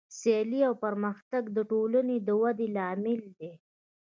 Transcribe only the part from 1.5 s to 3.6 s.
د ټولنې د ودې لامل دی.